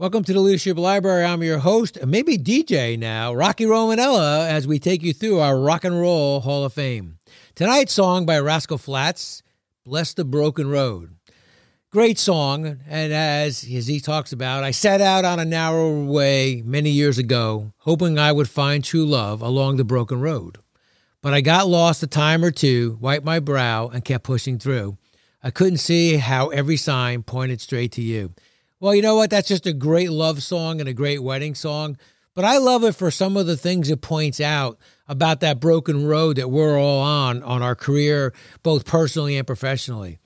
Welcome 0.00 0.22
to 0.22 0.32
the 0.32 0.38
Leadership 0.38 0.78
Library. 0.78 1.24
I'm 1.24 1.42
your 1.42 1.58
host, 1.58 1.98
maybe 2.06 2.38
DJ 2.38 2.96
now, 2.96 3.34
Rocky 3.34 3.64
Romanella, 3.64 4.48
as 4.48 4.64
we 4.64 4.78
take 4.78 5.02
you 5.02 5.12
through 5.12 5.40
our 5.40 5.58
Rock 5.58 5.82
and 5.82 6.00
Roll 6.00 6.38
Hall 6.38 6.62
of 6.62 6.72
Fame. 6.72 7.18
Tonight's 7.56 7.94
song 7.94 8.24
by 8.24 8.38
Rascal 8.38 8.78
Flatts, 8.78 9.42
Bless 9.84 10.14
the 10.14 10.24
Broken 10.24 10.70
Road. 10.70 11.16
Great 11.90 12.16
song, 12.16 12.78
and 12.86 13.12
as, 13.12 13.66
as 13.74 13.88
he 13.88 13.98
talks 13.98 14.30
about, 14.30 14.62
I 14.62 14.70
set 14.70 15.00
out 15.00 15.24
on 15.24 15.40
a 15.40 15.44
narrow 15.44 16.04
way 16.04 16.62
many 16.64 16.90
years 16.90 17.18
ago, 17.18 17.72
hoping 17.78 18.20
I 18.20 18.30
would 18.30 18.48
find 18.48 18.84
true 18.84 19.04
love 19.04 19.42
along 19.42 19.78
the 19.78 19.84
broken 19.84 20.20
road. 20.20 20.58
But 21.22 21.34
I 21.34 21.40
got 21.40 21.66
lost 21.66 22.04
a 22.04 22.06
time 22.06 22.44
or 22.44 22.52
two, 22.52 22.98
wiped 23.00 23.24
my 23.24 23.40
brow, 23.40 23.88
and 23.88 24.04
kept 24.04 24.22
pushing 24.22 24.60
through. 24.60 24.96
I 25.42 25.50
couldn't 25.50 25.78
see 25.78 26.18
how 26.18 26.50
every 26.50 26.76
sign 26.76 27.24
pointed 27.24 27.60
straight 27.60 27.90
to 27.92 28.02
you. 28.02 28.32
Well, 28.80 28.94
you 28.94 29.02
know 29.02 29.16
what? 29.16 29.30
That's 29.30 29.48
just 29.48 29.66
a 29.66 29.72
great 29.72 30.10
love 30.10 30.40
song 30.40 30.78
and 30.78 30.88
a 30.88 30.94
great 30.94 31.20
wedding 31.20 31.56
song. 31.56 31.96
But 32.34 32.44
I 32.44 32.58
love 32.58 32.84
it 32.84 32.94
for 32.94 33.10
some 33.10 33.36
of 33.36 33.46
the 33.46 33.56
things 33.56 33.90
it 33.90 34.00
points 34.00 34.40
out 34.40 34.78
about 35.08 35.40
that 35.40 35.58
broken 35.58 36.06
road 36.06 36.36
that 36.36 36.50
we're 36.50 36.78
all 36.78 37.00
on 37.00 37.42
on 37.42 37.60
our 37.60 37.74
career, 37.74 38.32
both 38.62 38.84
personally 38.84 39.36
and 39.36 39.44
professionally. 39.44 40.20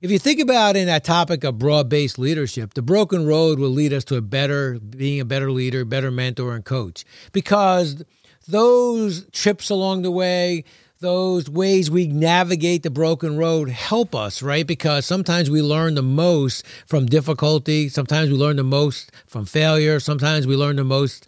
If 0.00 0.10
you 0.10 0.18
think 0.18 0.40
about 0.40 0.76
in 0.76 0.86
that 0.86 1.04
topic 1.04 1.44
of 1.44 1.58
broad-based 1.58 2.18
leadership, 2.18 2.72
the 2.72 2.80
broken 2.80 3.26
road 3.26 3.58
will 3.58 3.68
lead 3.68 3.92
us 3.92 4.04
to 4.04 4.16
a 4.16 4.22
better 4.22 4.78
being 4.78 5.20
a 5.20 5.26
better 5.26 5.50
leader, 5.50 5.84
better 5.84 6.10
mentor 6.10 6.54
and 6.54 6.64
coach. 6.64 7.04
Because 7.32 8.02
those 8.46 9.26
trips 9.32 9.68
along 9.68 10.02
the 10.02 10.10
way, 10.10 10.64
those 11.00 11.48
ways 11.48 11.90
we 11.90 12.08
navigate 12.08 12.82
the 12.82 12.90
broken 12.90 13.36
road 13.36 13.68
help 13.68 14.16
us, 14.16 14.42
right? 14.42 14.66
Because 14.66 15.06
sometimes 15.06 15.48
we 15.48 15.62
learn 15.62 15.94
the 15.94 16.02
most 16.02 16.66
from 16.86 17.06
difficulty. 17.06 17.88
Sometimes 17.88 18.30
we 18.30 18.36
learn 18.36 18.56
the 18.56 18.64
most 18.64 19.12
from 19.26 19.44
failure. 19.44 20.00
Sometimes 20.00 20.46
we 20.46 20.56
learn 20.56 20.76
the 20.76 20.84
most 20.84 21.24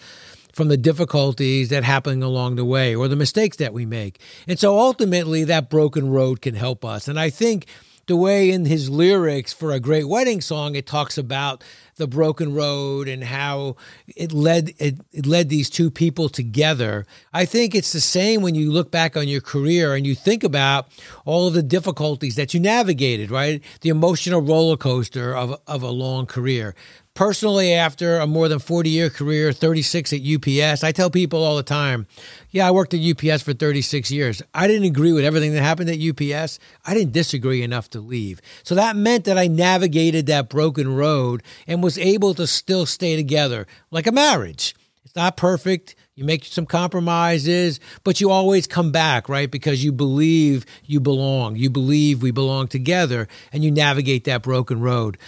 from 0.53 0.67
the 0.67 0.77
difficulties 0.77 1.69
that 1.69 1.85
happen 1.85 2.21
along 2.21 2.57
the 2.57 2.65
way 2.65 2.97
or 2.97 3.07
the 3.07 3.15
mistakes 3.15 3.59
that 3.59 3.73
we 3.73 3.87
make. 3.87 4.21
And 4.49 4.59
so 4.59 4.77
ultimately, 4.77 5.45
that 5.45 5.71
broken 5.71 6.11
road 6.11 6.43
can 6.43 6.57
help 6.57 6.85
us. 6.85 7.07
And 7.07 7.21
I 7.21 7.31
think 7.31 7.67
the 8.07 8.17
way 8.17 8.51
in 8.51 8.65
his 8.65 8.91
lyrics 8.91 9.53
for 9.53 9.71
a 9.71 9.79
great 9.79 10.09
wedding 10.09 10.41
song, 10.41 10.75
it 10.75 10.85
talks 10.85 11.17
about 11.17 11.63
the 12.01 12.09
broken 12.09 12.53
road 12.53 13.07
and 13.07 13.23
how 13.23 13.77
it 14.17 14.33
led 14.33 14.73
it, 14.79 14.97
it, 15.13 15.27
led 15.27 15.49
these 15.49 15.71
two 15.71 15.91
people 15.91 16.29
together. 16.29 17.07
I 17.33 17.45
think 17.45 17.75
it's 17.75 17.93
the 17.93 18.01
same 18.01 18.43
when 18.43 18.57
you 18.57 18.73
look 18.73 18.91
back 18.91 19.17
on 19.17 19.29
your 19.29 19.41
career 19.41 19.95
and 19.95 20.05
you 20.05 20.17
think 20.17 20.43
about 20.43 20.89
all 21.25 21.47
of 21.47 21.55
the 21.55 21.63
difficulties 21.63 22.35
that 22.35 22.53
you 22.53 22.59
navigated, 22.59 23.31
right? 23.31 23.63
The 23.83 23.91
emotional 23.91 24.41
roller 24.41 24.77
coaster 24.77 25.37
of 25.37 25.61
of 25.69 25.85
a 25.85 25.91
long 25.91 26.27
career. 26.27 26.75
Personally, 27.15 27.75
after 27.75 28.19
a 28.19 28.27
more 28.27 28.49
than 28.49 28.61
40 28.61 28.89
year 28.89 29.11
career, 29.11 29.53
36 29.53 30.13
at 30.13 30.21
UPS, 30.21 30.85
I 30.85 30.93
tell 30.93 31.11
people 31.11 31.43
all 31.43 31.57
the 31.57 31.63
time, 31.63 32.07
yeah, 32.51 32.67
I 32.67 32.71
worked 32.71 32.95
at 32.95 33.01
UPS 33.01 33.43
for 33.43 33.53
36 33.53 34.11
years. 34.11 34.43
I 34.55 34.67
didn't 34.67 34.85
agree 34.85 35.13
with 35.13 35.25
everything 35.25 35.53
that 35.53 35.63
happened 35.63 35.91
at 35.91 36.01
UPS. 36.01 36.59
I 36.87 36.95
didn't 36.95 37.13
disagree 37.13 37.63
enough 37.63 37.91
to 37.91 38.01
leave. 38.01 38.41
So 38.63 38.75
that 38.77 38.97
meant 38.97 39.25
that 39.25 39.37
I 39.37 39.49
navigated 39.49 40.27
that 40.27 40.49
broken 40.49 40.95
road 40.95 41.43
and 41.67 41.83
was 41.83 41.90
able 41.99 42.35
to 42.35 42.47
still 42.47 42.87
stay 42.87 43.17
together 43.17 43.67
like 43.91 44.07
a 44.07 44.13
marriage. 44.13 44.75
It's 45.05 45.17
not 45.17 45.37
perfect. 45.37 45.97
You 46.15 46.25
make 46.25 46.45
some 46.45 46.67
compromises, 46.67 47.81
but 48.05 48.21
you 48.21 48.31
always 48.31 48.67
come 48.67 48.93
back, 48.93 49.29
right? 49.29 49.51
Because 49.51 49.83
you 49.83 49.91
believe 49.91 50.67
you 50.85 51.01
belong. 51.01 51.57
You 51.57 51.71
believe 51.71 52.23
we 52.23 52.31
belong 52.31 52.69
together 52.69 53.27
and 53.53 53.65
you 53.65 53.71
navigate 53.71 54.25
that 54.25 54.43
broken 54.43 54.81
road. 54.81 55.19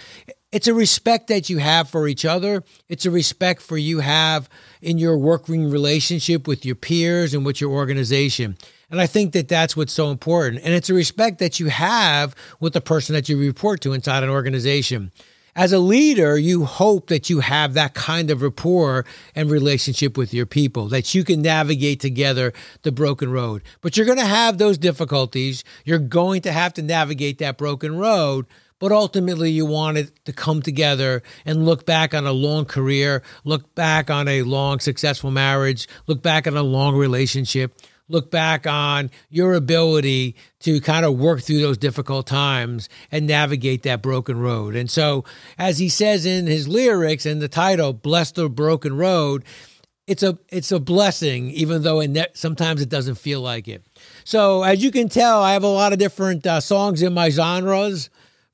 It's 0.53 0.67
a 0.67 0.73
respect 0.73 1.29
that 1.29 1.49
you 1.49 1.57
have 1.57 1.89
for 1.89 2.07
each 2.07 2.25
other. 2.25 2.63
It's 2.87 3.07
a 3.07 3.11
respect 3.11 3.61
for 3.63 3.75
you 3.75 4.01
have 4.01 4.47
in 4.83 4.99
your 4.99 5.17
working 5.17 5.69
relationship 5.69 6.47
with 6.47 6.63
your 6.63 6.75
peers 6.75 7.33
and 7.33 7.43
with 7.43 7.59
your 7.59 7.71
organization. 7.71 8.57
And 8.91 9.01
I 9.01 9.07
think 9.07 9.33
that 9.33 9.47
that's 9.47 9.75
what's 9.75 9.91
so 9.91 10.11
important. 10.11 10.61
And 10.63 10.75
it's 10.75 10.91
a 10.91 10.93
respect 10.93 11.39
that 11.39 11.59
you 11.59 11.69
have 11.69 12.35
with 12.59 12.73
the 12.73 12.81
person 12.81 13.15
that 13.15 13.27
you 13.27 13.39
report 13.39 13.81
to 13.81 13.93
inside 13.93 14.21
an 14.23 14.29
organization. 14.29 15.11
As 15.55 15.71
a 15.71 15.77
leader, 15.77 16.35
you 16.35 16.65
hope 16.65 17.07
that 17.07 17.29
you 17.29 17.41
have 17.41 17.75
that 17.75 17.93
kind 17.93 18.31
of 18.31 18.41
rapport 18.41 19.05
and 19.35 19.51
relationship 19.51 20.17
with 20.17 20.33
your 20.33 20.47
people, 20.47 20.87
that 20.87 21.13
you 21.13 21.23
can 21.23 21.43
navigate 21.43 21.99
together 21.99 22.53
the 22.81 22.91
broken 22.91 23.31
road. 23.31 23.61
But 23.81 23.95
you're 23.95 24.07
going 24.07 24.17
to 24.17 24.25
have 24.25 24.57
those 24.57 24.79
difficulties. 24.79 25.63
You're 25.85 25.99
going 25.99 26.41
to 26.41 26.51
have 26.51 26.73
to 26.73 26.81
navigate 26.81 27.37
that 27.37 27.57
broken 27.57 27.97
road 27.97 28.47
but 28.79 28.91
ultimately 28.91 29.49
you 29.49 29.65
want 29.65 29.97
it 29.97 30.25
to 30.25 30.33
come 30.33 30.61
together 30.61 31.23
and 31.45 31.63
look 31.63 31.85
back 31.85 32.13
on 32.13 32.27
a 32.27 32.33
long 32.33 32.65
career, 32.65 33.23
look 33.45 33.73
back 33.75 34.09
on 34.09 34.27
a 34.27 34.41
long 34.41 34.77
successful 34.81 35.31
marriage, 35.31 35.87
look 36.05 36.21
back 36.21 36.47
on 36.47 36.57
a 36.57 36.63
long 36.63 36.93
relationship, 36.93 37.73
look 38.13 38.31
back 38.31 38.65
on 38.65 39.11
your 39.29 39.55
ability 39.55 40.35
to 40.59 40.79
kind 40.79 41.05
of 41.05 41.17
work 41.17 41.41
through 41.41 41.59
those 41.59 41.77
difficult 41.77 42.27
times 42.27 42.87
and 43.11 43.27
navigate 43.27 43.83
that 43.83 44.01
broken 44.01 44.39
road. 44.39 44.75
And 44.75 44.89
so, 44.89 45.25
as 45.57 45.79
he 45.79 45.89
says 45.89 46.25
in 46.25 46.47
his 46.47 46.67
lyrics 46.67 47.25
and 47.25 47.41
the 47.41 47.49
title, 47.49 47.91
Bless 47.91 48.31
the 48.31 48.47
Broken 48.49 48.95
Road, 48.95 49.43
it's 50.05 50.23
a 50.23 50.37
it's 50.49 50.71
a 50.71 50.79
blessing, 50.79 51.49
even 51.51 51.81
though 51.81 51.99
ne- 52.01 52.27
sometimes 52.33 52.81
it 52.81 52.89
doesn't 52.89 53.15
feel 53.15 53.41
like 53.41 53.67
it. 53.67 53.83
So, 54.23 54.63
as 54.63 54.83
you 54.83 54.91
can 54.91 55.09
tell, 55.09 55.41
I 55.41 55.53
have 55.53 55.63
a 55.63 55.67
lot 55.67 55.91
of 55.91 55.99
different 55.99 56.45
uh, 56.45 56.61
songs 56.61 57.01
in 57.01 57.13
my 57.13 57.29
genres 57.29 58.09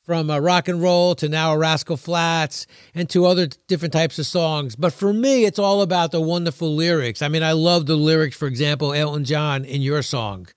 from 0.10 0.32
uh, 0.32 0.40
rock 0.40 0.68
and 0.68 0.82
roll 0.82 1.14
to 1.14 1.30
now 1.30 1.56
Rascal 1.56 1.96
Flatts 1.96 2.66
and 2.96 3.08
to 3.12 3.28
other 3.28 3.46
different 3.68 3.94
types 3.94 4.18
of 4.18 4.26
songs. 4.26 4.76
But 4.76 4.92
for 4.92 5.14
me, 5.14 5.46
it's 5.46 5.60
all 5.60 5.84
about 5.84 6.10
the 6.10 6.20
wonderful 6.20 6.74
lyrics. 6.74 7.22
I 7.22 7.28
mean, 7.28 7.44
I 7.44 7.52
love 7.52 7.86
the 7.86 7.96
lyrics, 7.96 8.36
for 8.36 8.48
example, 8.48 8.92
Elton 8.92 9.24
John 9.24 9.66
in 9.66 9.84
your 9.84 10.02
song. 10.02 10.48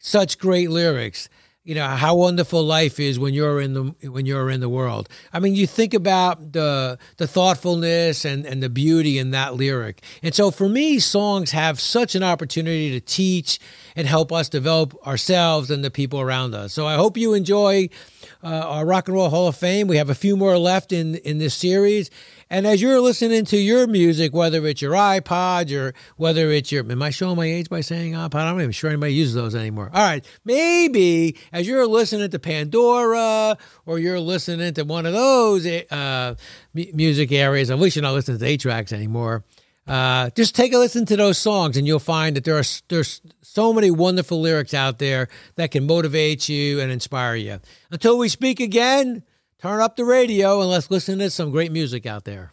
Such 0.00 0.40
great 0.40 0.70
lyrics. 0.70 1.28
You 1.62 1.76
know 1.76 1.86
how 1.86 2.16
wonderful 2.16 2.64
life 2.64 2.98
is 2.98 3.16
when 3.16 3.32
you're 3.32 3.60
in 3.60 3.74
the 3.74 4.10
when 4.10 4.26
you're 4.26 4.50
in 4.50 4.58
the 4.58 4.68
world. 4.68 5.08
I 5.32 5.38
mean, 5.38 5.54
you 5.54 5.68
think 5.68 5.94
about 5.94 6.52
the 6.52 6.98
the 7.16 7.28
thoughtfulness 7.28 8.24
and 8.24 8.44
and 8.44 8.60
the 8.60 8.68
beauty 8.68 9.18
in 9.18 9.30
that 9.30 9.54
lyric. 9.54 10.02
And 10.20 10.34
so 10.34 10.50
for 10.50 10.68
me, 10.68 10.98
songs 10.98 11.52
have 11.52 11.80
such 11.80 12.16
an 12.16 12.24
opportunity 12.24 12.90
to 12.90 13.00
teach 13.00 13.60
and 13.96 14.06
help 14.06 14.30
us 14.30 14.48
develop 14.48 14.94
ourselves 15.06 15.70
and 15.70 15.82
the 15.82 15.90
people 15.90 16.20
around 16.20 16.54
us. 16.54 16.72
So 16.72 16.86
I 16.86 16.94
hope 16.94 17.16
you 17.16 17.34
enjoy 17.34 17.88
uh, 18.44 18.48
our 18.48 18.86
Rock 18.86 19.08
and 19.08 19.16
Roll 19.16 19.30
Hall 19.30 19.48
of 19.48 19.56
Fame. 19.56 19.88
We 19.88 19.96
have 19.96 20.10
a 20.10 20.14
few 20.14 20.36
more 20.36 20.58
left 20.58 20.92
in 20.92 21.16
in 21.16 21.38
this 21.38 21.54
series. 21.54 22.10
And 22.48 22.64
as 22.64 22.80
you're 22.80 23.00
listening 23.00 23.44
to 23.46 23.56
your 23.56 23.88
music, 23.88 24.32
whether 24.32 24.64
it's 24.66 24.80
your 24.80 24.92
iPod 24.92 25.76
or 25.76 25.94
whether 26.16 26.52
it's 26.52 26.70
your, 26.70 26.88
am 26.88 27.02
I 27.02 27.10
showing 27.10 27.36
my 27.36 27.46
age 27.46 27.68
by 27.68 27.80
saying 27.80 28.12
iPod? 28.12 28.36
I'm 28.36 28.54
not 28.54 28.60
even 28.60 28.70
sure 28.70 28.88
anybody 28.88 29.14
uses 29.14 29.34
those 29.34 29.56
anymore. 29.56 29.90
All 29.92 30.02
right. 30.02 30.24
Maybe 30.44 31.36
as 31.52 31.66
you're 31.66 31.88
listening 31.88 32.30
to 32.30 32.38
Pandora 32.38 33.58
or 33.84 33.98
you're 33.98 34.20
listening 34.20 34.74
to 34.74 34.84
one 34.84 35.06
of 35.06 35.12
those 35.12 35.66
uh, 35.66 36.36
music 36.72 37.32
areas, 37.32 37.68
at 37.70 37.80
least 37.80 37.96
you're 37.96 38.04
not 38.04 38.12
listening 38.12 38.38
to 38.38 38.46
eight 38.46 38.60
tracks 38.60 38.92
anymore. 38.92 39.42
Uh, 39.86 40.30
just 40.30 40.54
take 40.54 40.72
a 40.72 40.78
listen 40.78 41.06
to 41.06 41.16
those 41.16 41.38
songs 41.38 41.76
and 41.76 41.86
you'll 41.86 41.98
find 41.98 42.36
that 42.36 42.44
there 42.44 42.58
are 42.58 42.64
there's 42.88 43.20
so 43.42 43.72
many 43.72 43.90
wonderful 43.90 44.40
lyrics 44.40 44.74
out 44.74 44.98
there 44.98 45.28
that 45.54 45.70
can 45.70 45.86
motivate 45.86 46.48
you 46.48 46.80
and 46.80 46.90
inspire 46.90 47.36
you. 47.36 47.60
Until 47.90 48.18
we 48.18 48.28
speak 48.28 48.58
again, 48.58 49.22
turn 49.60 49.80
up 49.80 49.96
the 49.96 50.04
radio 50.04 50.60
and 50.60 50.70
let's 50.70 50.90
listen 50.90 51.20
to 51.20 51.30
some 51.30 51.50
great 51.50 51.70
music 51.70 52.04
out 52.04 52.24
there. 52.24 52.52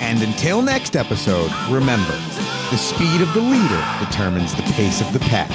And 0.00 0.22
until 0.22 0.62
next 0.62 0.96
episode, 0.96 1.50
remember, 1.70 2.16
the 2.70 2.76
speed 2.76 3.20
of 3.20 3.32
the 3.34 3.40
leader 3.40 3.84
determines 4.00 4.54
the 4.54 4.62
pace 4.72 5.00
of 5.00 5.12
the 5.12 5.20
pack. 5.20 5.50